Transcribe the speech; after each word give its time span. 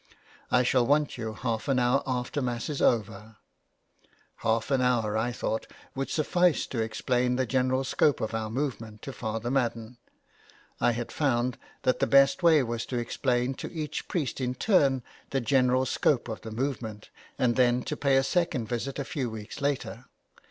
"I 0.51 0.63
shall 0.63 0.83
want 0.87 1.15
you 1.15 1.33
half 1.33 1.67
an 1.67 1.77
hour 1.77 2.01
after 2.07 2.41
Mass 2.41 2.69
is 2.71 2.81
over." 2.81 3.35
Half 4.37 4.71
an 4.71 4.81
hour, 4.81 5.15
I 5.15 5.31
thought, 5.31 5.67
would 5.93 6.09
suffice 6.09 6.65
to 6.65 6.81
explain 6.81 7.35
the 7.35 7.45
general 7.45 7.83
scope 7.83 8.19
of 8.19 8.33
our 8.33 8.49
movement 8.49 9.03
to 9.03 9.13
Father 9.13 9.51
Madden. 9.51 9.99
I 10.79 10.93
had 10.93 11.11
found 11.11 11.59
that 11.83 11.99
the 11.99 12.07
best 12.07 12.41
way 12.41 12.63
was 12.63 12.87
to 12.87 12.97
explain 12.97 13.53
to 13.53 13.71
each 13.71 14.07
priest 14.07 14.41
in 14.41 14.55
turn 14.55 15.03
the 15.29 15.39
general 15.39 15.85
scope 15.85 16.27
of 16.27 16.41
the 16.41 16.49
movement, 16.49 17.11
and 17.37 17.55
then 17.55 17.83
to 17.83 17.95
pay 17.95 18.17
a 18.17 18.23
second 18.23 18.65
visit 18.67 18.97
a 18.97 19.05
few 19.05 19.29
weeks 19.29 19.61
later. 19.61 20.05